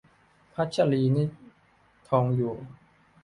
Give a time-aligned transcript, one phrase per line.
[0.53, 1.39] พัชรีนิษฐ์
[2.09, 2.55] ทองอยู่